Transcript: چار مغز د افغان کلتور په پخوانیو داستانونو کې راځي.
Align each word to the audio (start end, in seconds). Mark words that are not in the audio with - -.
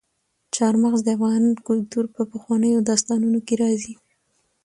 چار 0.55 0.73
مغز 0.83 1.01
د 1.03 1.09
افغان 1.17 1.45
کلتور 1.67 2.05
په 2.15 2.21
پخوانیو 2.31 2.85
داستانونو 2.89 3.39
کې 3.47 3.55
راځي. 3.63 3.93